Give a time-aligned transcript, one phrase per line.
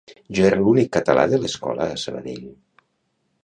[0.37, 2.51] Jo era l'únic català de l'escola a Sabadell